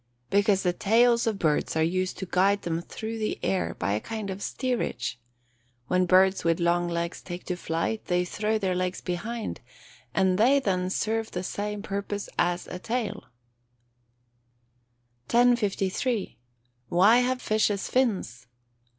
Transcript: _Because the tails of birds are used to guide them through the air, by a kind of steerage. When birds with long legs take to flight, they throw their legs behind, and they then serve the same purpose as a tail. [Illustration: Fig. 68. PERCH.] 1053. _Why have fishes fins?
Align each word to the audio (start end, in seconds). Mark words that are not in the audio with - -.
_Because 0.31 0.63
the 0.63 0.73
tails 0.73 1.27
of 1.27 1.37
birds 1.37 1.75
are 1.75 1.83
used 1.83 2.17
to 2.17 2.25
guide 2.25 2.63
them 2.63 2.81
through 2.81 3.19
the 3.19 3.37
air, 3.43 3.75
by 3.77 3.93
a 3.93 3.99
kind 3.99 4.31
of 4.31 4.41
steerage. 4.41 5.19
When 5.89 6.07
birds 6.07 6.43
with 6.43 6.59
long 6.59 6.87
legs 6.87 7.21
take 7.21 7.43
to 7.45 7.55
flight, 7.55 8.05
they 8.05 8.25
throw 8.25 8.57
their 8.57 8.73
legs 8.73 8.99
behind, 8.99 9.61
and 10.11 10.39
they 10.39 10.59
then 10.59 10.89
serve 10.89 11.29
the 11.29 11.43
same 11.43 11.83
purpose 11.83 12.29
as 12.39 12.65
a 12.65 12.79
tail. 12.79 13.25
[Illustration: 15.31 15.55
Fig. 15.55 15.69
68. 15.69 15.89
PERCH.] 15.93 16.05
1053. 16.89 16.97
_Why 16.97 17.23
have 17.23 17.39
fishes 17.39 17.87
fins? 17.87 18.47